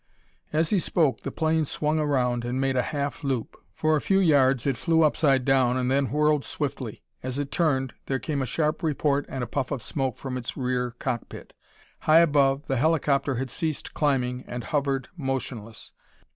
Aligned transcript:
As 0.51 0.71
he 0.71 0.79
spoke 0.79 1.19
the 1.19 1.31
plane 1.31 1.63
swung 1.63 1.99
around 1.99 2.43
and 2.43 2.59
made 2.59 2.75
a 2.75 2.81
half 2.89 3.23
loop. 3.23 3.55
For 3.75 3.95
a 3.95 4.01
few 4.01 4.17
yards 4.17 4.65
it 4.65 4.75
flew 4.75 5.03
upside 5.03 5.45
down 5.45 5.77
and 5.77 5.91
then 5.91 6.07
whirled 6.09 6.43
swiftly. 6.43 7.03
As 7.21 7.37
it 7.37 7.51
turned 7.51 7.93
there 8.07 8.17
came 8.17 8.41
a 8.41 8.47
sharp 8.47 8.81
report 8.81 9.27
and 9.29 9.43
a 9.43 9.45
puff 9.45 9.69
of 9.69 9.83
smoke 9.83 10.17
from 10.17 10.37
its 10.37 10.57
rear 10.57 10.95
cockpit. 10.97 11.53
High 11.99 12.21
above, 12.21 12.65
the 12.65 12.77
helicopter 12.77 13.35
had 13.35 13.51
ceased 13.51 13.93
climbing 13.93 14.43
and 14.47 14.63
hovered 14.63 15.07
motionless. 15.15 15.93